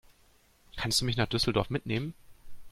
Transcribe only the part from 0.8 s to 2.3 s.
du mich nach Düsseldorf mitnehmen?